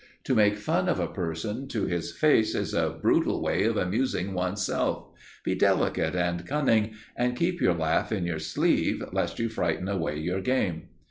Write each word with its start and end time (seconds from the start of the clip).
To 0.23 0.33
make 0.33 0.57
fun 0.57 0.89
of 0.89 0.99
a 0.99 1.05
person 1.05 1.67
to 1.67 1.85
his 1.85 2.11
face 2.11 2.55
is 2.55 2.73
a 2.73 2.89
brutal 2.89 3.39
way 3.39 3.65
of 3.65 3.77
amusing 3.77 4.33
one's 4.33 4.65
self; 4.65 5.05
be 5.43 5.53
delicate 5.53 6.15
and 6.15 6.43
cunning, 6.47 6.93
and 7.15 7.37
keep 7.37 7.61
your 7.61 7.75
laugh 7.75 8.11
in 8.11 8.25
your 8.25 8.39
sleeve, 8.39 9.03
lest 9.11 9.37
you 9.37 9.47
frighten 9.47 9.87
away 9.87 10.17
your 10.17 10.41
game. 10.41 10.87